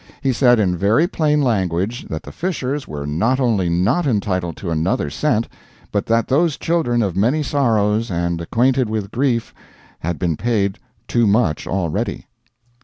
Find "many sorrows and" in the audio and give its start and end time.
7.15-8.41